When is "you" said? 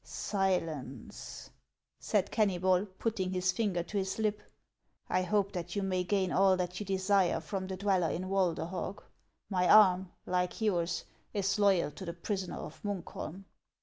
5.75-5.83, 6.79-6.87